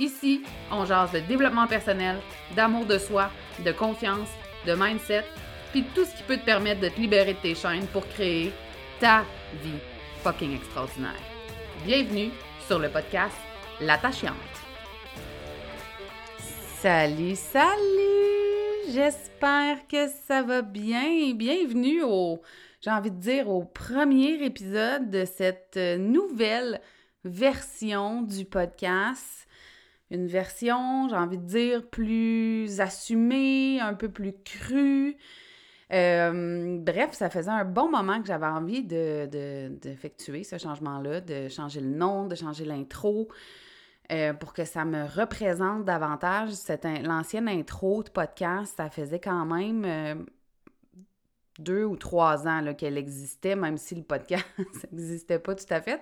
[0.00, 0.40] Ici,
[0.72, 2.16] on jase de développement personnel,
[2.56, 3.30] d'amour de soi,
[3.62, 4.30] de confiance,
[4.66, 5.26] de mindset,
[5.72, 8.50] puis tout ce qui peut te permettre de te libérer de tes chaînes pour créer
[8.98, 9.26] ta
[9.62, 9.78] vie
[10.22, 11.20] fucking extraordinaire.
[11.84, 12.30] Bienvenue
[12.66, 13.36] sur le podcast
[13.78, 14.32] L'attachante.
[16.78, 17.74] Salut, salut!
[18.94, 21.34] J'espère que ça va bien.
[21.34, 22.40] Bienvenue au,
[22.80, 26.80] j'ai envie de dire, au premier épisode de cette nouvelle
[27.22, 29.46] version du podcast
[30.10, 35.16] une version, j'ai envie de dire, plus assumée, un peu plus crue.
[35.92, 41.48] Euh, bref, ça faisait un bon moment que j'avais envie d'effectuer de, ce changement-là, de
[41.48, 43.28] changer le nom, de changer l'intro,
[44.12, 46.50] euh, pour que ça me représente davantage.
[47.04, 50.14] L'ancienne intro de podcast, ça faisait quand même euh,
[51.58, 54.46] deux ou trois ans qu'elle existait, même si le podcast
[54.92, 56.00] n'existait pas tout à fait.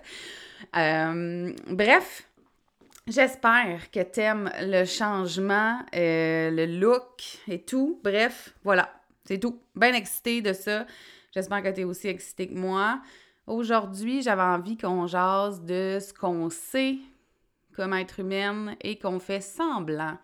[1.66, 2.27] bref,
[3.08, 7.98] J'espère que t'aimes le changement, euh, le look et tout.
[8.04, 8.92] Bref, voilà,
[9.24, 9.62] c'est tout.
[9.74, 10.86] Bien excité de ça.
[11.34, 13.00] J'espère que tu es aussi excité que moi.
[13.46, 16.98] Aujourd'hui, j'avais envie qu'on jase de ce qu'on sait
[17.74, 20.18] comme être humaine et qu'on fait semblant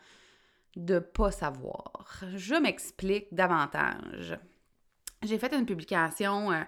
[0.77, 2.23] de pas savoir.
[2.37, 4.39] Je m'explique davantage.
[5.23, 6.61] J'ai fait une publication euh,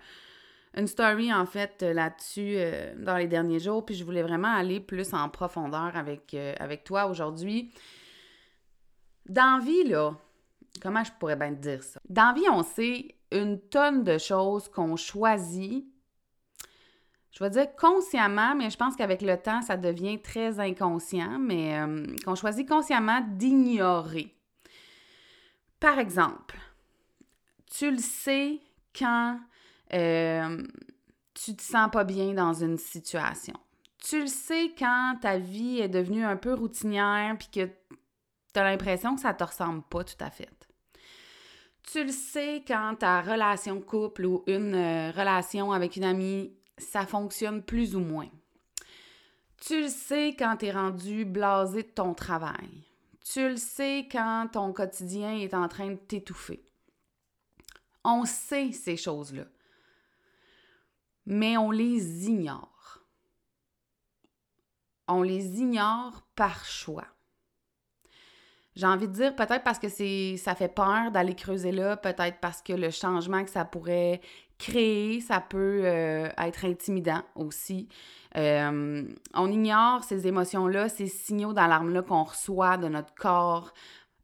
[0.76, 4.54] une story en fait euh, là-dessus euh, dans les derniers jours, puis je voulais vraiment
[4.54, 7.72] aller plus en profondeur avec, euh, avec toi aujourd'hui.
[9.26, 10.14] Dans vie, là,
[10.82, 12.00] comment je pourrais bien te dire ça?
[12.08, 15.84] Dans vie, on sait une tonne de choses qu'on choisit.
[17.32, 21.76] Je vais dire consciemment, mais je pense qu'avec le temps, ça devient très inconscient, mais
[22.24, 24.34] qu'on choisit consciemment d'ignorer.
[25.80, 26.56] Par exemple,
[27.66, 28.60] tu le sais
[28.96, 29.38] quand
[29.92, 30.62] euh,
[31.34, 33.54] tu te sens pas bien dans une situation.
[33.98, 37.66] Tu le sais quand ta vie est devenue un peu routinière puis que
[38.54, 40.48] tu as l'impression que ça te ressemble pas tout à fait.
[41.82, 47.06] Tu le sais quand ta relation couple ou une euh, relation avec une amie, ça
[47.06, 48.28] fonctionne plus ou moins.
[49.60, 52.84] Tu le sais quand tu es rendu blasé de ton travail.
[53.24, 56.64] Tu le sais quand ton quotidien est en train de t'étouffer.
[58.04, 59.44] On sait ces choses-là
[61.26, 63.00] mais on les ignore.
[65.08, 67.06] On les ignore par choix.
[68.74, 69.88] J'ai envie de dire peut-être parce que
[70.36, 74.20] ça fait peur d'aller creuser là, peut-être parce que le changement que ça pourrait
[74.58, 77.88] créer, ça peut euh, être intimidant aussi.
[78.36, 83.72] Euh, on ignore ces émotions-là, ces signaux d'alarme-là qu'on reçoit de notre corps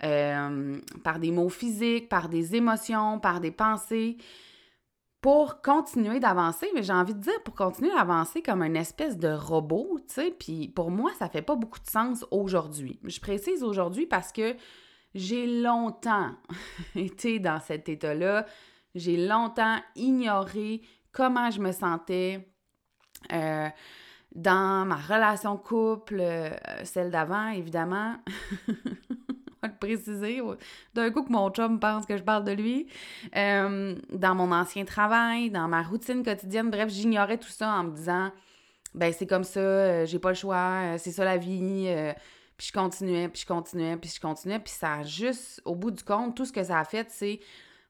[0.04, 4.18] euh, par des mots physiques, par des émotions, par des pensées
[5.22, 9.28] pour continuer d'avancer, mais j'ai envie de dire pour continuer d'avancer comme une espèce de
[9.28, 12.98] robot, tu sais, puis pour moi, ça fait pas beaucoup de sens aujourd'hui.
[13.04, 14.56] Je précise aujourd'hui parce que
[15.14, 16.32] j'ai longtemps
[16.96, 18.46] été dans cet état-là,
[18.96, 22.52] j'ai longtemps ignoré comment je me sentais
[23.32, 23.68] euh,
[24.34, 26.50] dans ma relation couple, euh,
[26.82, 28.16] celle d'avant, évidemment.
[29.66, 30.40] le préciser.
[30.94, 32.88] D'un coup que mon chum pense que je parle de lui.
[33.36, 37.90] Euh, dans mon ancien travail, dans ma routine quotidienne, bref, j'ignorais tout ça en me
[37.96, 38.32] disant
[38.94, 41.88] ben c'est comme ça, euh, j'ai pas le choix, euh, c'est ça la vie.
[42.56, 44.58] puis je continuais, puis je continuais, puis je continuais.
[44.58, 47.40] Puis ça a juste, au bout du compte, tout ce que ça a fait, c'est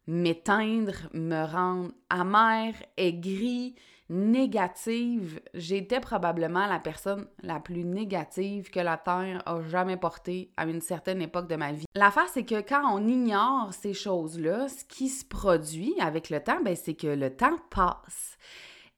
[0.07, 3.75] m'éteindre, me rendre amère, aigrie,
[4.13, 10.67] négative, j'étais probablement la personne la plus négative que la Terre a jamais portée à
[10.67, 11.87] une certaine époque de ma vie.
[11.95, 16.61] L'affaire, c'est que quand on ignore ces choses-là, ce qui se produit avec le temps,
[16.63, 18.37] ben, c'est que le temps passe.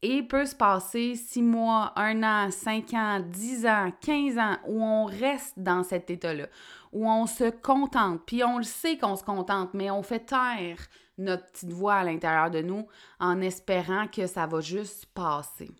[0.02, 4.82] Et peut se passer six mois, un an, cinq ans, dix ans, quinze ans, où
[4.82, 6.46] on reste dans cet état-là,
[6.92, 10.76] où on se contente, puis on le sait qu'on se contente, mais on fait taire
[11.18, 12.86] notre petite voix à l'intérieur de nous
[13.20, 15.70] en espérant que ça va juste passer.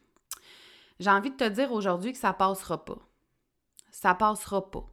[1.00, 2.98] J'ai envie de te dire aujourd'hui que ça passera pas.
[3.90, 4.86] Ça passera pas.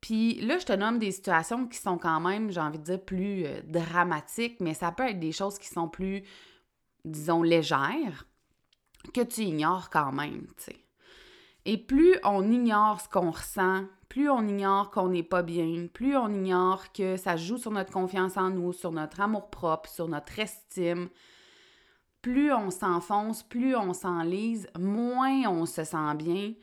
[0.00, 3.04] Puis là, je te nomme des situations qui sont quand même, j'ai envie de dire,
[3.04, 6.22] plus euh, dramatiques, mais ça peut être des choses qui sont plus,
[7.04, 8.26] disons, légères,
[9.12, 10.72] que tu ignores quand même, tu.
[11.64, 16.16] Et plus on ignore ce qu'on ressent, plus on ignore qu'on n'est pas bien, plus
[16.16, 20.38] on ignore que ça joue sur notre confiance en nous, sur notre amour-propre, sur notre
[20.38, 21.08] estime,
[22.22, 26.54] plus on s'enfonce, plus on s'enlise, moins on se sent bien.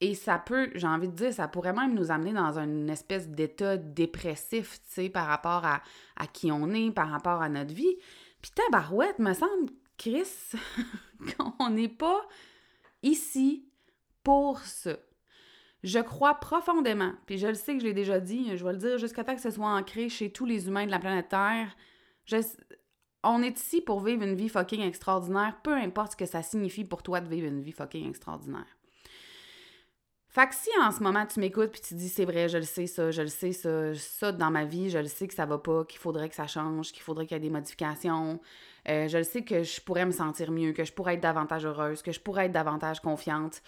[0.00, 3.28] Et ça peut, j'ai envie de dire, ça pourrait même nous amener dans une espèce
[3.28, 5.80] d'état dépressif, tu sais, par rapport à,
[6.32, 7.96] qui on est, par rapport à notre vie.
[8.42, 10.52] Puis tabarouette, me semble, Chris,
[11.36, 12.20] qu'on n'est pas
[13.02, 13.68] ici
[14.22, 14.96] pour ça.
[15.86, 18.78] Je crois profondément, puis je le sais que je l'ai déjà dit, je vais le
[18.78, 21.76] dire jusqu'à temps que ce soit ancré chez tous les humains de la planète Terre.
[23.22, 26.84] on est ici pour vivre une vie fucking extraordinaire, peu importe ce que ça signifie
[26.84, 28.66] pour toi de vivre une vie fucking extraordinaire.
[30.28, 32.64] Fait que si en ce moment tu m'écoutes puis tu dis c'est vrai, je le
[32.64, 35.46] sais ça, je le sais ça, ça dans ma vie, je le sais que ça
[35.46, 38.40] va pas, qu'il faudrait que ça change, qu'il faudrait qu'il y ait des modifications,
[38.88, 41.64] euh, je le sais que je pourrais me sentir mieux, que je pourrais être davantage
[41.64, 43.62] heureuse, que je pourrais être davantage confiante,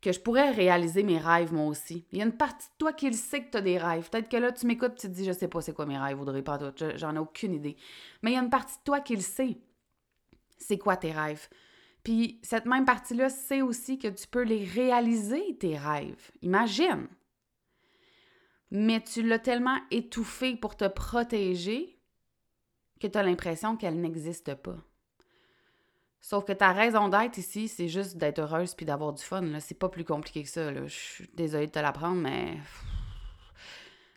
[0.00, 2.06] que je pourrais réaliser mes rêves moi aussi.
[2.12, 4.08] Il y a une partie de toi qui le sait que tu as des rêves.
[4.08, 6.20] Peut-être que là, tu m'écoutes tu te dis, je sais pas c'est quoi mes rêves,
[6.20, 6.58] Audrey, pas
[6.96, 7.76] j'en ai aucune idée.
[8.22, 9.58] Mais il y a une partie de toi qui le sait.
[10.58, 11.48] C'est quoi tes rêves?
[12.02, 16.30] Puis cette même partie-là sait aussi que tu peux les réaliser, tes rêves.
[16.42, 17.08] Imagine.
[18.70, 21.98] Mais tu l'as tellement étouffé pour te protéger
[23.00, 24.76] que tu as l'impression qu'elle n'existe pas.
[26.20, 29.58] Sauf que ta raison d'être ici, c'est juste d'être heureuse puis d'avoir du fun.
[29.60, 30.72] C'est pas plus compliqué que ça.
[30.74, 32.58] Je suis désolée de te l'apprendre, mais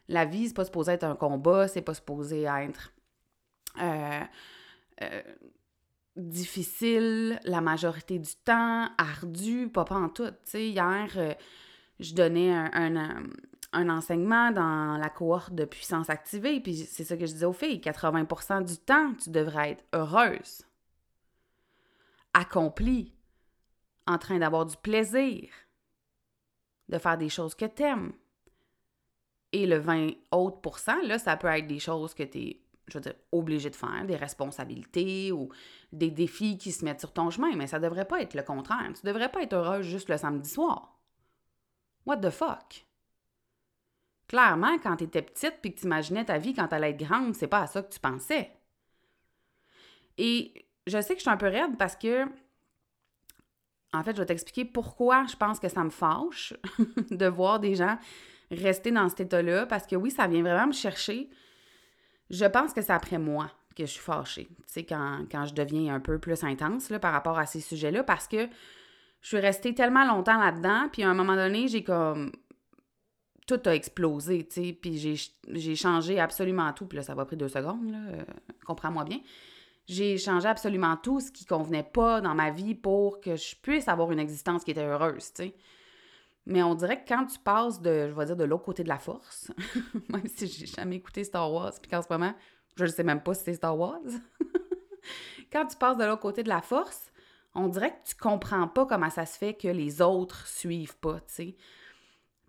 [0.10, 2.94] la vie, c'est pas supposé être un combat, c'est pas supposé être
[3.82, 4.22] euh,
[5.02, 5.22] euh,
[6.16, 10.32] difficile la majorité du temps, ardu, pas en tout.
[10.54, 11.34] hier, euh,
[12.00, 13.24] je donnais un,
[13.72, 17.54] un, enseignement dans la cohorte de puissance activée, puis c'est ça que je disais aux
[17.54, 20.64] filles, 80% du temps, tu devrais être heureuse,
[22.33, 23.13] accomplie,
[24.07, 25.50] en train d'avoir du plaisir,
[26.89, 28.13] de faire des choses que t'aimes.
[29.51, 30.59] Et le 20 autres
[31.03, 34.06] là, ça peut être des choses que tu es je veux dire, obligé de faire,
[34.06, 35.50] des responsabilités ou
[35.91, 38.91] des défis qui se mettent sur ton chemin, mais ça devrait pas être le contraire.
[38.94, 41.00] Tu devrais pas être heureuse juste le samedi soir.
[42.06, 42.85] What the fuck?
[44.27, 47.35] Clairement, quand tu étais petite puis que tu imaginais ta vie quand elle être grande,
[47.35, 48.51] c'est pas à ça que tu pensais.
[50.18, 52.25] Et je sais que je suis un peu raide parce que
[53.95, 56.53] en fait, je vais t'expliquer pourquoi je pense que ça me fâche
[57.12, 57.97] de voir des gens
[58.50, 61.30] rester dans cet état-là parce que oui, ça vient vraiment me chercher
[62.30, 65.95] je pense que c'est après moi que je suis fâchée, tu sais, quand, je deviens
[65.95, 68.47] un peu plus intense là, par rapport à ces sujets-là, parce que
[69.21, 72.31] je suis restée tellement longtemps là-dedans, puis à un moment donné, j'ai comme...
[73.47, 74.97] Tout a explosé, tu sais, puis
[75.47, 78.24] j'ai changé absolument tout, puis là, ça va pris deux secondes, là, euh,
[78.65, 79.19] comprends-moi bien.
[79.88, 83.88] J'ai changé absolument tout ce qui convenait pas dans ma vie pour que je puisse
[83.88, 85.56] avoir une existence qui était heureuse, tu sais.
[86.45, 88.89] Mais on dirait que quand tu passes de, je vais dire, de l'autre côté de
[88.89, 89.51] la force,
[90.09, 92.33] même si j'ai jamais écouté Star Wars, puis qu'en ce moment,
[92.75, 94.00] je ne sais même pas si c'est Star Wars,
[95.52, 97.11] quand tu passes de l'autre côté de la force,
[97.56, 101.19] on dirait que tu comprends pas comment ça se fait que les autres suivent pas,
[101.21, 101.56] tu sais.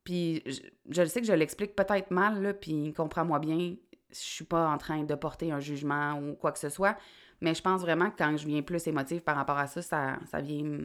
[0.02, 0.60] Puis je,
[0.90, 3.76] je, sais que je l'explique peut-être mal, là, puis comprends-moi bien,
[4.10, 6.96] je suis pas en train de porter un jugement ou quoi que ce soit,
[7.44, 10.18] mais je pense vraiment que quand je viens plus émotive par rapport à ça, ça,
[10.30, 10.78] ça vient...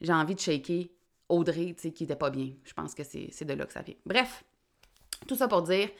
[0.00, 0.86] J'ai envie de shaker
[1.28, 2.52] Audrey, tu sais, qui n'était pas bien.
[2.64, 3.96] Je pense que c'est de là que ça vient.
[4.06, 4.44] Bref,
[5.26, 5.90] tout ça pour dire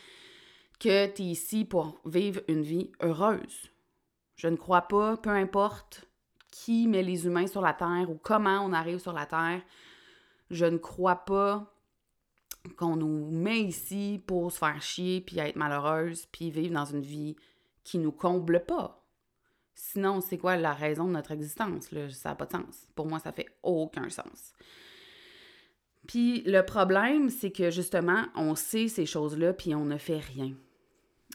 [0.81, 3.71] que tu es ici pour vivre une vie heureuse.
[4.37, 6.07] Je ne crois pas, peu importe
[6.51, 9.61] qui met les humains sur la Terre ou comment on arrive sur la Terre,
[10.51, 11.75] je ne crois pas
[12.79, 17.03] qu'on nous met ici pour se faire chier, puis être malheureuse, puis vivre dans une
[17.03, 17.37] vie
[17.85, 18.98] qui nous comble pas.
[19.81, 21.93] Sinon, c'est quoi la raison de notre existence?
[21.93, 22.11] Là?
[22.11, 22.89] Ça n'a pas de sens.
[22.97, 24.53] Pour moi, ça fait aucun sens.
[26.09, 30.53] Puis le problème, c'est que justement, on sait ces choses-là, puis on ne fait rien.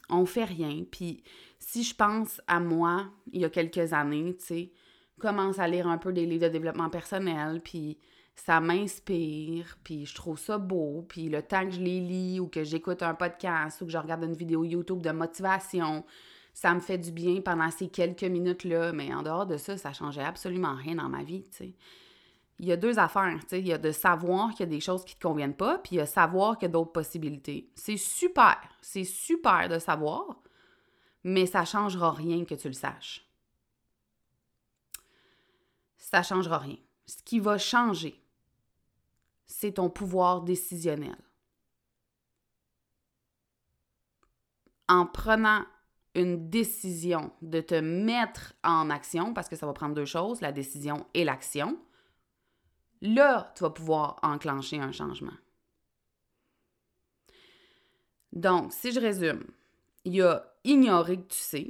[0.10, 0.84] On fait rien.
[0.92, 1.24] Puis
[1.58, 4.72] si je pense à moi, il y a quelques années, tu sais,
[5.20, 7.98] commence à lire un peu des livres de développement personnel, puis
[8.36, 12.48] ça m'inspire, puis je trouve ça beau, puis le temps que je les lis ou
[12.48, 16.04] que j'écoute un podcast ou que je regarde une vidéo YouTube de motivation,
[16.54, 19.92] ça me fait du bien pendant ces quelques minutes-là, mais en dehors de ça, ça
[19.92, 21.44] changeait absolument rien dans ma vie,
[22.60, 23.40] il y a deux affaires.
[23.42, 23.60] tu sais.
[23.60, 25.80] Il y a de savoir qu'il y a des choses qui ne te conviennent pas,
[25.80, 27.70] puis il y a savoir qu'il y a d'autres possibilités.
[27.76, 28.58] C'est super.
[28.82, 30.42] C'est super de savoir,
[31.24, 33.28] mais ça ne changera rien que tu le saches.
[35.98, 36.78] Ça ne changera rien.
[37.06, 38.24] Ce qui va changer,
[39.46, 41.18] c'est ton pouvoir décisionnel.
[44.88, 45.66] En prenant
[46.16, 50.52] une décision de te mettre en action, parce que ça va prendre deux choses, la
[50.52, 51.80] décision et l'action,
[53.02, 55.34] là, tu vas pouvoir enclencher un changement.
[58.32, 59.44] Donc, si je résume,
[60.06, 61.68] il y a ignorer que tu sais,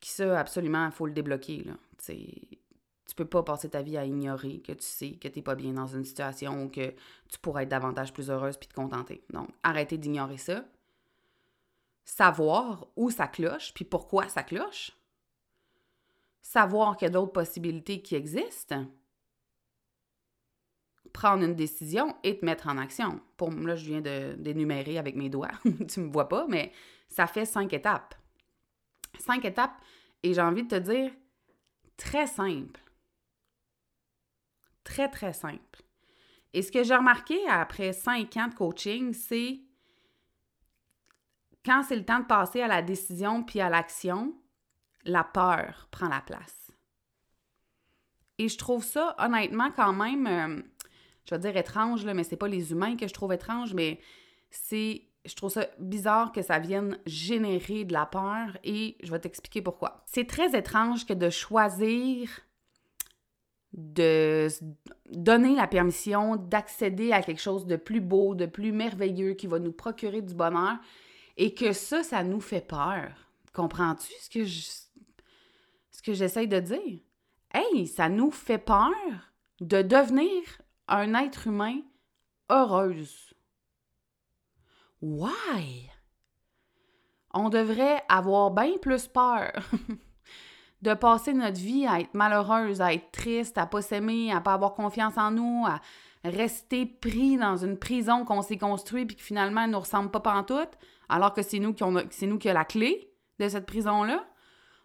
[0.00, 1.62] qui ça, absolument, il faut le débloquer.
[1.62, 1.74] Là.
[2.08, 5.54] tu peux pas passer ta vie à ignorer que tu sais que tu n'es pas
[5.54, 6.90] bien dans une situation ou que
[7.28, 9.22] tu pourrais être davantage plus heureuse puis te contenter.
[9.32, 10.64] Donc, arrêtez d'ignorer ça
[12.04, 14.92] savoir où ça cloche, puis pourquoi ça cloche,
[16.40, 18.86] savoir qu'il y a d'autres possibilités qui existent,
[21.12, 23.20] prendre une décision et te mettre en action.
[23.36, 25.52] Pour là, je viens d'énumérer avec mes doigts,
[25.88, 26.72] tu me vois pas, mais
[27.08, 28.14] ça fait cinq étapes.
[29.18, 29.80] Cinq étapes,
[30.22, 31.12] et j'ai envie de te dire,
[31.96, 32.80] très simple.
[34.84, 35.82] Très, très simple.
[36.54, 39.60] Et ce que j'ai remarqué après cinq ans de coaching, c'est
[41.64, 44.34] quand c'est le temps de passer à la décision puis à l'action,
[45.04, 46.72] la peur prend la place.
[48.38, 50.62] Et je trouve ça, honnêtement, quand même, euh,
[51.26, 54.00] je vais dire étrange, là, mais c'est pas les humains que je trouve étrange, mais
[54.50, 59.20] c'est, je trouve ça bizarre que ça vienne générer de la peur et je vais
[59.20, 60.02] t'expliquer pourquoi.
[60.06, 62.28] C'est très étrange que de choisir
[63.72, 64.48] de
[65.10, 69.58] donner la permission d'accéder à quelque chose de plus beau, de plus merveilleux, qui va
[69.58, 70.76] nous procurer du bonheur,
[71.36, 73.12] et que ça, ça nous fait peur.
[73.52, 77.00] Comprends-tu ce que je, de dire?
[77.52, 78.92] Hey, ça nous fait peur
[79.60, 80.42] de devenir
[80.88, 81.80] un être humain
[82.50, 83.34] heureuse.
[85.00, 85.90] Why?
[87.34, 89.52] On devrait avoir bien plus peur
[90.82, 94.54] de passer notre vie à être malheureuse, à être triste, à pas s'aimer, à pas
[94.54, 95.80] avoir confiance en nous, à
[96.24, 100.20] rester pris dans une prison qu'on s'est construite puis que finalement elle nous ressemble pas
[100.20, 100.78] pantoute,
[101.12, 104.24] alors que c'est nous qui c'est nous qui a la clé de cette prison-là.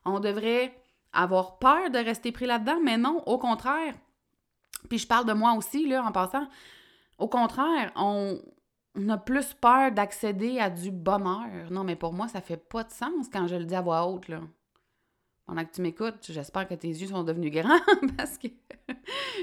[0.03, 0.77] On devrait
[1.13, 3.95] avoir peur de rester pris là-dedans, mais non, au contraire.
[4.89, 6.47] Puis je parle de moi aussi, là, en passant.
[7.17, 8.39] Au contraire, on,
[9.09, 11.71] a plus peur d'accéder à du bonheur.
[11.71, 14.05] Non, mais pour moi, ça fait pas de sens quand je le dis à voix
[14.05, 14.41] haute, là.
[15.45, 17.79] Pendant que tu m'écoutes, j'espère que tes yeux sont devenus grands
[18.17, 18.49] parce que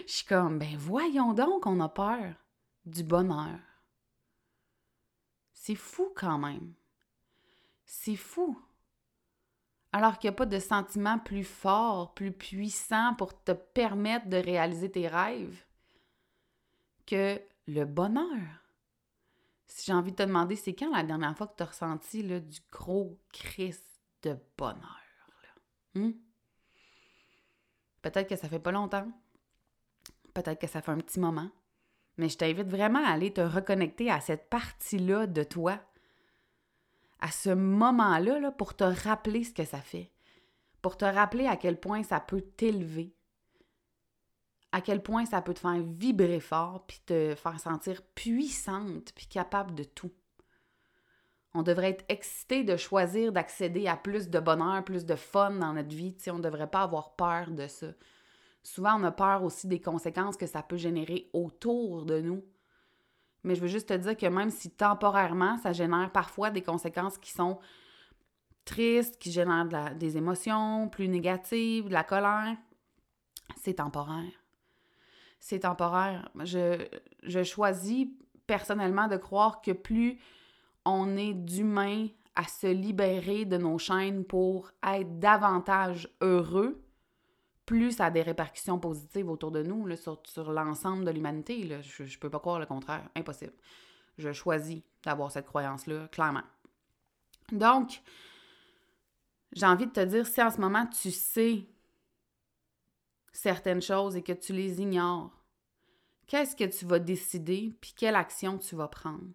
[0.06, 2.34] je suis comme, ben voyons donc, on a peur
[2.84, 3.58] du bonheur.
[5.64, 6.74] C'est fou quand même.
[7.86, 8.62] C'est fou.
[9.92, 14.36] Alors qu'il n'y a pas de sentiment plus fort, plus puissant pour te permettre de
[14.36, 15.64] réaliser tes rêves
[17.06, 18.42] que le bonheur.
[19.66, 22.22] Si j'ai envie de te demander, c'est quand la dernière fois que tu as ressenti
[22.22, 23.82] du gros crise
[24.20, 25.00] de bonheur?
[25.94, 26.10] Hmm?
[28.02, 29.10] Peut-être que ça fait pas longtemps.
[30.34, 31.48] Peut-être que ça fait un petit moment.
[32.16, 35.80] Mais je t'invite vraiment à aller te reconnecter à cette partie-là de toi,
[37.20, 40.12] à ce moment-là, là, pour te rappeler ce que ça fait,
[40.82, 43.14] pour te rappeler à quel point ça peut t'élever,
[44.72, 49.26] à quel point ça peut te faire vibrer fort, puis te faire sentir puissante, puis
[49.26, 50.12] capable de tout.
[51.54, 55.72] On devrait être excité de choisir d'accéder à plus de bonheur, plus de fun dans
[55.72, 56.16] notre vie.
[56.28, 57.86] on ne devrait pas avoir peur de ça.
[58.64, 62.42] Souvent, on a peur aussi des conséquences que ça peut générer autour de nous.
[63.44, 67.18] Mais je veux juste te dire que même si temporairement, ça génère parfois des conséquences
[67.18, 67.58] qui sont
[68.64, 72.56] tristes, qui génèrent des émotions plus négatives, de la colère,
[73.60, 74.32] c'est temporaire.
[75.40, 76.30] C'est temporaire.
[76.42, 76.88] Je,
[77.22, 78.08] je choisis
[78.46, 80.18] personnellement de croire que plus
[80.86, 86.82] on est d'humain à se libérer de nos chaînes pour être davantage heureux,
[87.66, 91.66] plus ça a des répercussions positives autour de nous, sur, l'ensemble de l'humanité.
[91.82, 93.08] Je ne peux pas croire le contraire.
[93.16, 93.54] Impossible.
[94.18, 96.44] Je choisis d'avoir cette croyance-là, clairement.
[97.52, 98.02] Donc,
[99.52, 101.66] j'ai envie de te dire, si en ce moment tu sais
[103.32, 105.30] certaines choses et que tu les ignores,
[106.26, 109.26] qu'est-ce que tu vas décider, puis quelle action tu vas prendre?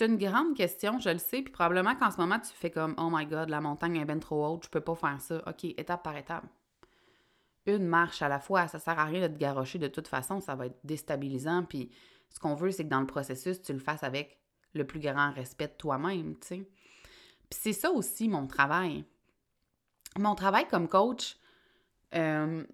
[0.00, 2.94] C'est une grande question, je le sais, puis probablement qu'en ce moment, tu fais comme
[2.96, 5.42] Oh my god, la montagne est bien trop haute, je peux pas faire ça.
[5.46, 6.46] OK, étape par étape.
[7.66, 10.40] Une marche à la fois, ça sert à rien de te garrocher de toute façon,
[10.40, 11.64] ça va être déstabilisant.
[11.64, 11.90] Puis
[12.30, 14.38] ce qu'on veut, c'est que dans le processus, tu le fasses avec
[14.72, 16.70] le plus grand respect de toi-même, tu sais.
[17.50, 19.04] Puis c'est ça aussi mon travail.
[20.18, 21.36] Mon travail comme coach,
[22.14, 22.64] Euh,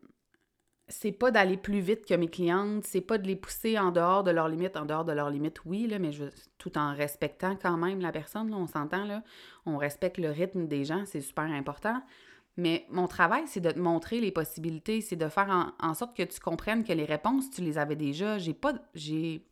[0.88, 4.22] c'est pas d'aller plus vite que mes clientes, c'est pas de les pousser en dehors
[4.22, 6.24] de leurs limites, en dehors de leurs limites, oui, mais je,
[6.58, 9.22] tout en respectant quand même la personne, on s'entend,
[9.64, 12.00] on respecte le rythme des gens, c'est super important.
[12.56, 16.22] Mais mon travail, c'est de te montrer les possibilités, c'est de faire en, sorte que
[16.22, 18.38] tu comprennes que les réponses, tu les avais déjà.
[18.38, 19.44] J'ai pas, j'ai,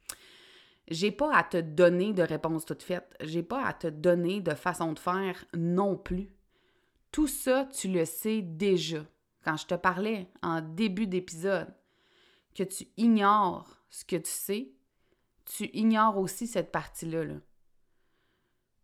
[0.89, 3.15] j'ai pas à te donner de réponses toutes faites.
[3.21, 6.31] J'ai pas à te donner de façon de faire non plus.
[7.13, 9.05] Tout ça, tu le sais déjà.
[9.45, 11.73] Quand je te parlais en début d'épisode
[12.55, 14.73] que tu ignores ce que tu sais,
[15.45, 17.25] tu ignores aussi cette partie-là.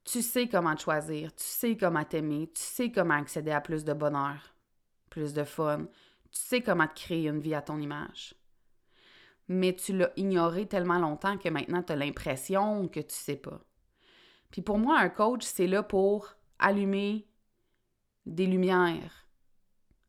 [0.04, 3.92] Tu sais comment choisir, tu sais comment t'aimer, tu sais comment accéder à plus de
[3.92, 4.54] bonheur,
[5.08, 5.86] plus de fun,
[6.30, 8.34] tu sais comment te créer une vie à ton image
[9.50, 13.60] mais tu l'as ignoré tellement longtemps que maintenant tu as l'impression que tu sais pas.
[14.52, 17.26] Puis pour moi, un coach, c'est là pour allumer
[18.26, 19.26] des lumières,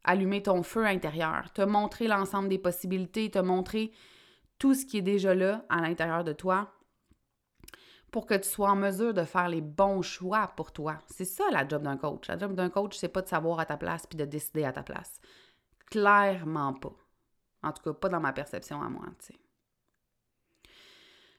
[0.04, 3.92] allumer ton feu intérieur, te montrer l'ensemble des possibilités, te montrer
[4.58, 6.72] tout ce qui est déjà là à l'intérieur de toi
[8.12, 11.00] pour que tu sois en mesure de faire les bons choix pour toi.
[11.08, 12.28] C'est ça la job d'un coach.
[12.28, 14.74] La job d'un coach, c'est pas de savoir à ta place puis de décider à
[14.74, 15.22] ta place.
[15.90, 16.94] Clairement pas.
[17.64, 19.06] En tout cas, pas dans ma perception à moi.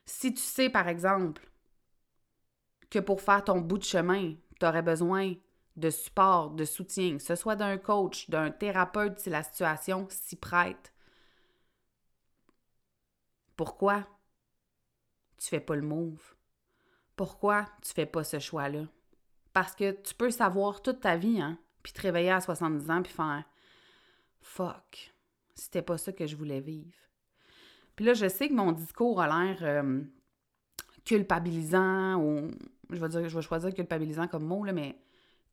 [0.06, 1.46] Si tu sais, par exemple,
[2.90, 5.34] que pour faire ton bout de chemin, tu aurais besoin
[5.76, 10.36] de support, de soutien, que ce soit d'un coach, d'un thérapeute si la situation s'y
[10.36, 10.92] prête,
[13.56, 14.06] pourquoi
[15.38, 16.34] tu fais pas le move?
[17.16, 18.86] Pourquoi tu fais pas ce choix-là?
[19.52, 23.02] Parce que tu peux savoir toute ta vie, hein, puis te réveiller à 70 ans,
[23.02, 23.44] puis faire
[24.40, 25.14] Fuck,
[25.54, 26.96] c'était pas ça que je voulais vivre.
[27.94, 30.02] Puis là, je sais que mon discours a l'air euh,
[31.04, 32.50] culpabilisant ou
[32.90, 34.98] je vais dire, je vais choisir culpabilisant comme mot, là, mais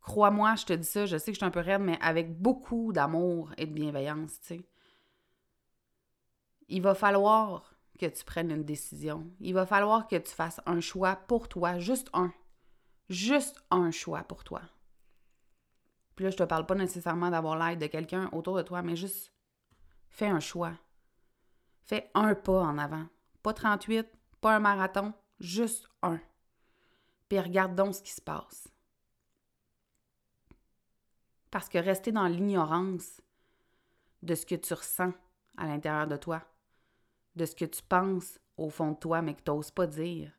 [0.01, 2.39] crois-moi, je te dis ça, je sais que je suis un peu raide, mais avec
[2.39, 4.69] beaucoup d'amour et de bienveillance, tu sais.
[6.67, 9.27] Il va falloir que tu prennes une décision.
[9.39, 12.31] Il va falloir que tu fasses un choix pour toi, juste un.
[13.09, 14.61] Juste un choix pour toi.
[16.15, 18.95] Puis là, je te parle pas nécessairement d'avoir l'aide de quelqu'un autour de toi, mais
[18.95, 19.33] juste
[20.09, 20.73] Fais un choix.
[21.85, 23.05] Fais un pas en avant.
[23.41, 24.07] Pas 38,
[24.41, 26.19] pas un marathon, juste un.
[27.29, 28.67] Puis regarde donc ce qui se passe.
[31.51, 33.21] Parce que rester dans l'ignorance
[34.21, 35.13] de ce que tu ressens
[35.57, 36.41] à l'intérieur de toi,
[37.35, 40.31] de ce que tu penses au fond de toi, mais que tu n'oses pas dire,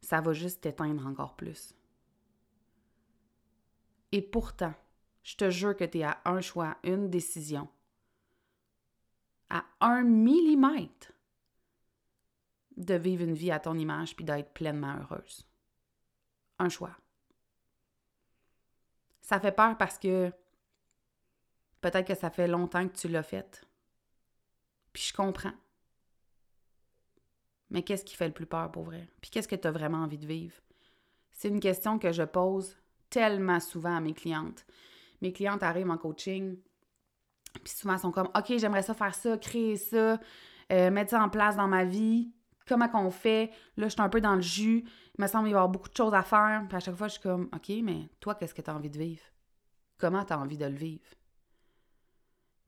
[0.00, 1.74] ça va juste t'éteindre encore plus.
[4.10, 4.74] Et pourtant,
[5.22, 7.68] je te jure que tu es à un choix, une décision
[9.48, 11.12] à un millimètre
[12.76, 15.46] de vivre une vie à ton image puis d'être pleinement heureuse.
[16.58, 16.96] Un choix.
[19.20, 20.32] Ça fait peur parce que
[21.82, 23.66] peut-être que ça fait longtemps que tu l'as fait.
[24.94, 25.52] Puis je comprends.
[27.68, 29.08] Mais qu'est-ce qui fait le plus peur pour vrai?
[29.20, 30.56] Puis qu'est-ce que tu as vraiment envie de vivre?
[31.32, 32.78] C'est une question que je pose
[33.10, 34.66] tellement souvent à mes clientes.
[35.20, 36.56] Mes clientes arrivent en coaching,
[37.60, 40.18] puis souvent, ils sont comme, OK, j'aimerais ça faire ça, créer ça,
[40.72, 42.32] euh, mettre ça en place dans ma vie.
[42.66, 43.50] Comment qu'on fait?
[43.76, 44.84] Là, je suis un peu dans le jus.
[45.18, 46.64] Il me semble y avoir beaucoup de choses à faire.
[46.68, 48.90] Puis à chaque fois, je suis comme, OK, mais toi, qu'est-ce que tu as envie
[48.90, 49.22] de vivre?
[49.98, 51.04] Comment tu as envie de le vivre?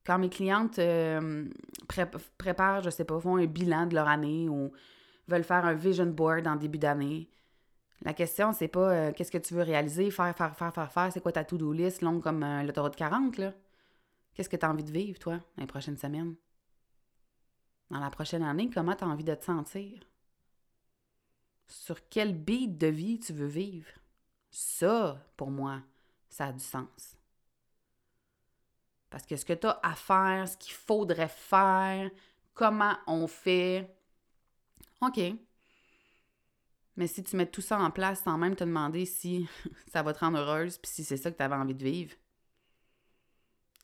[0.06, 1.48] Quand mes clientes euh,
[2.38, 4.72] préparent, je sais pas, font un bilan de leur année ou
[5.28, 7.28] veulent faire un vision board en début d'année,
[8.02, 11.12] la question, c'est pas euh, qu'est-ce que tu veux réaliser, faire, faire, faire, faire, faire,
[11.12, 13.54] c'est quoi ta to-do list longue comme l'autoroute 40, là?
[14.34, 16.34] Qu'est-ce que tu as envie de vivre, toi, dans les prochaines semaines?
[17.90, 20.00] Dans la prochaine année, comment tu as envie de te sentir?
[21.66, 23.88] Sur quel beat de vie tu veux vivre?
[24.50, 25.80] Ça, pour moi,
[26.28, 27.13] ça a du sens.
[29.14, 32.10] Parce que ce que tu as à faire, ce qu'il faudrait faire,
[32.52, 33.96] comment on fait,
[35.00, 35.20] OK.
[36.96, 39.48] Mais si tu mets tout ça en place sans même te demander si
[39.92, 42.16] ça va te rendre heureuse, puis si c'est ça que tu avais envie de vivre,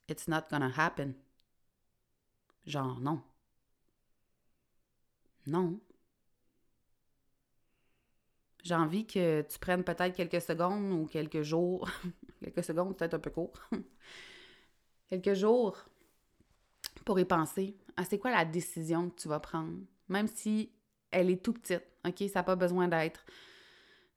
[0.09, 1.15] It's not gonna happen.
[2.67, 3.23] Genre, non.
[5.47, 5.81] Non.
[8.65, 11.89] J'ai envie que tu prennes peut-être quelques secondes ou quelques jours.
[12.43, 13.53] quelques secondes, peut-être un peu court.
[15.11, 15.77] quelques jours
[17.05, 19.79] pour y penser à c'est quoi la décision que tu vas prendre.
[20.09, 20.73] Même si
[21.11, 22.19] elle est tout petite, OK?
[22.29, 23.25] Ça n'a pas besoin d'être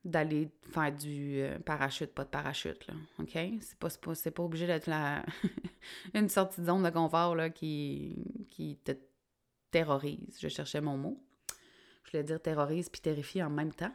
[0.06, 3.32] d'aller faire du euh, parachute, pas de parachute, là, OK?
[3.62, 4.90] C'est pas, pas, pas obligé d'être
[6.14, 8.92] une sortie de zone de confort, qui te
[9.72, 10.38] terrorise.
[10.40, 11.24] Je cherchais mon mot.
[12.04, 13.94] Je voulais dire terrorise puis terrifie en même temps.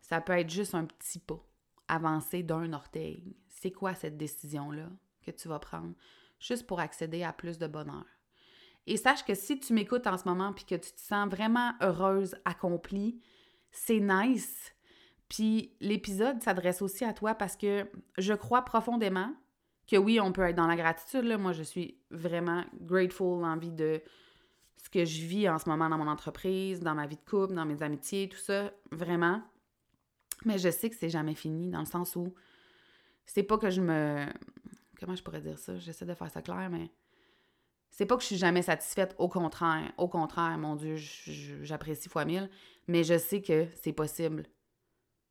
[0.00, 1.44] Ça peut être juste un petit pas,
[1.88, 3.36] avancer d'un orteil.
[3.48, 4.88] C'est quoi cette décision-là?
[5.20, 5.94] Que tu vas prendre?
[6.40, 8.04] juste pour accéder à plus de bonheur.
[8.86, 11.74] Et sache que si tu m'écoutes en ce moment puis que tu te sens vraiment
[11.80, 13.20] heureuse, accomplie,
[13.70, 14.74] c'est nice.
[15.28, 17.86] Puis l'épisode s'adresse aussi à toi parce que
[18.18, 19.32] je crois profondément
[19.86, 21.24] que oui, on peut être dans la gratitude.
[21.24, 21.36] Là.
[21.36, 24.00] Moi, je suis vraiment grateful, envie de
[24.76, 27.54] ce que je vis en ce moment dans mon entreprise, dans ma vie de couple,
[27.54, 29.42] dans mes amitiés, tout ça, vraiment.
[30.46, 32.34] Mais je sais que c'est jamais fini, dans le sens où
[33.26, 34.26] c'est pas que je me.
[35.00, 35.76] Comment je pourrais dire ça?
[35.78, 36.90] J'essaie de faire ça clair, mais
[37.90, 39.92] c'est pas que je suis jamais satisfaite, au contraire.
[39.96, 42.48] Au contraire, mon Dieu, j'apprécie fois mille,
[42.86, 44.44] mais je sais que c'est possible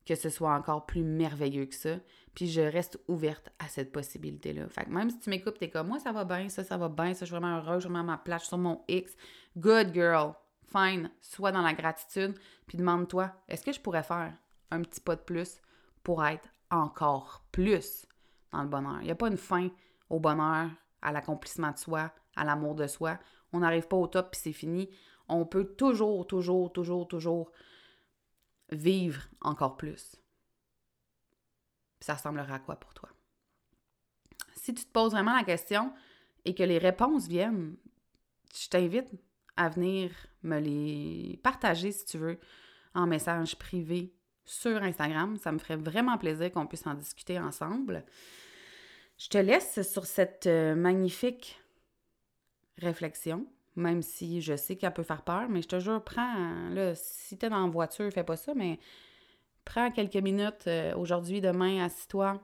[0.05, 1.97] que ce soit encore plus merveilleux que ça.
[2.33, 4.67] Puis je reste ouverte à cette possibilité-là.
[4.69, 6.89] Fait que même si tu m'écoutes, t'es comme moi, ça va bien, ça, ça va
[6.89, 9.15] bien, ça, je suis vraiment heureuse, je suis vraiment à ma place, sur mon X.
[9.55, 10.33] Good girl.
[10.65, 11.11] Fine.
[11.21, 12.33] Sois dans la gratitude.
[12.65, 14.33] Puis demande-toi, est-ce que je pourrais faire
[14.71, 15.61] un petit pas de plus
[16.03, 18.07] pour être encore plus
[18.51, 18.97] dans le bonheur?
[19.01, 19.69] Il n'y a pas une fin
[20.09, 20.69] au bonheur,
[21.01, 23.17] à l'accomplissement de soi, à l'amour de soi.
[23.53, 24.89] On n'arrive pas au top puis c'est fini.
[25.27, 27.51] On peut toujours, toujours, toujours, toujours
[28.71, 30.15] vivre encore plus.
[31.99, 33.09] ça ressemblera à quoi pour toi?
[34.55, 35.93] Si tu te poses vraiment la question
[36.45, 37.75] et que les réponses viennent,
[38.55, 39.07] je t'invite
[39.57, 40.11] à venir
[40.43, 42.39] me les partager si tu veux
[42.93, 44.13] en message privé
[44.49, 45.37] sur Instagram.
[45.37, 48.03] Ça me ferait vraiment plaisir qu'on puisse en discuter ensemble.
[49.17, 51.59] Je te laisse sur cette euh, magnifique
[52.77, 53.45] réflexion
[53.79, 57.37] même si je sais qu'elle peut faire peur, mais je te jure, prends, là, si
[57.37, 58.79] t'es dans la voiture, fais pas ça, mais
[59.65, 62.41] prends quelques minutes euh, aujourd'hui, demain, assis-toi,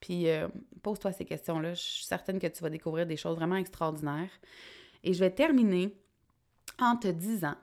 [0.00, 0.48] puis euh,
[0.82, 1.74] pose-toi ces questions-là.
[1.74, 4.30] Je suis certaine que tu vas découvrir des choses vraiment extraordinaires.
[5.02, 5.94] Et je vais terminer
[6.78, 7.56] en te disant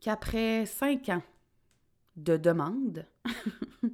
[0.00, 1.22] qu'après cinq ans
[2.16, 3.06] de demande,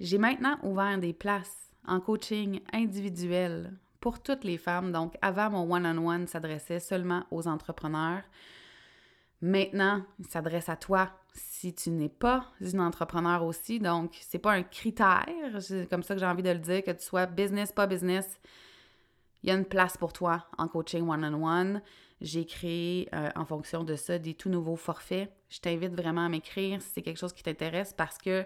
[0.00, 4.92] j'ai maintenant ouvert des places en coaching individuel pour toutes les femmes.
[4.92, 8.22] Donc, avant, mon one-on-one s'adressait seulement aux entrepreneurs.
[9.42, 13.78] Maintenant, il s'adresse à toi si tu n'es pas une entrepreneur aussi.
[13.78, 15.26] Donc, c'est pas un critère,
[15.60, 18.40] c'est comme ça que j'ai envie de le dire, que tu sois business, pas business.
[19.42, 21.82] Il y a une place pour toi en coaching one-on-one.
[22.20, 25.30] J'ai créé euh, en fonction de ça des tout nouveaux forfaits.
[25.48, 28.44] Je t'invite vraiment à m'écrire si c'est quelque chose qui t'intéresse parce que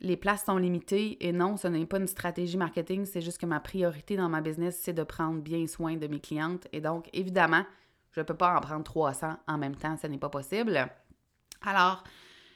[0.00, 3.46] les places sont limitées et non, ce n'est pas une stratégie marketing, c'est juste que
[3.46, 6.66] ma priorité dans ma business, c'est de prendre bien soin de mes clientes.
[6.72, 7.64] Et donc, évidemment,
[8.12, 10.88] je ne peux pas en prendre 300 en même temps, ce n'est pas possible.
[11.62, 12.02] Alors,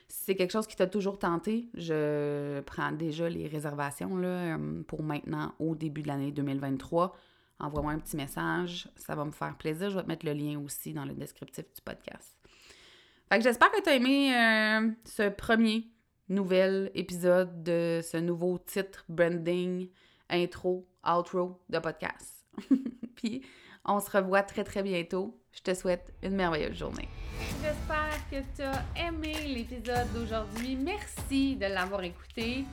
[0.09, 4.83] si c'est quelque chose qui t'a toujours tenté, je prends déjà les réservations là, euh,
[4.87, 7.14] pour maintenant au début de l'année 2023.
[7.61, 9.90] Envoie-moi un petit message, ça va me faire plaisir.
[9.90, 12.37] Je vais te mettre le lien aussi dans le descriptif du podcast.
[13.29, 15.88] Fait que j'espère que tu as aimé euh, ce premier
[16.29, 19.88] nouvel épisode de ce nouveau titre, branding,
[20.29, 22.45] intro, outro de podcast.
[23.17, 23.43] Puis
[23.85, 25.40] on se revoit très très bientôt.
[25.53, 27.09] Je te souhaite une merveilleuse journée.
[27.62, 30.77] J'espère que tu as aimé l'épisode d'aujourd'hui.
[30.77, 32.64] Merci de l'avoir écouté.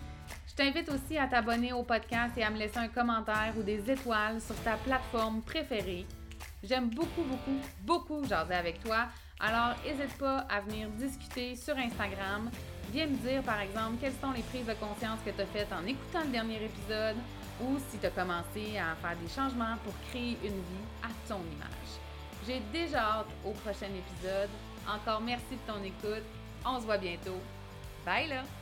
[0.51, 3.89] Je t'invite aussi à t'abonner au podcast et à me laisser un commentaire ou des
[3.89, 6.05] étoiles sur ta plateforme préférée.
[6.61, 9.05] J'aime beaucoup, beaucoup, beaucoup jaser avec toi.
[9.39, 12.51] Alors, n'hésite pas à venir discuter sur Instagram.
[12.91, 15.71] Viens me dire, par exemple, quelles sont les prises de conscience que tu as faites
[15.71, 17.15] en écoutant le dernier épisode
[17.61, 21.39] ou si tu as commencé à faire des changements pour créer une vie à ton
[21.39, 21.91] image.
[22.45, 24.49] J'ai déjà hâte au prochain épisode.
[24.85, 26.25] Encore merci de ton écoute.
[26.65, 27.39] On se voit bientôt.
[28.05, 28.60] Bye là!